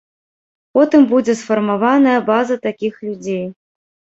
Потым 0.77 1.01
будзе 1.11 1.35
сфармаваная 1.41 2.17
база 2.31 2.59
такіх 2.67 2.93
людзей. 3.11 3.45